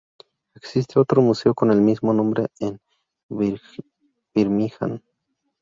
[0.55, 2.79] Existe otro museo con el mismo nombre en
[4.33, 4.99] Birmingham.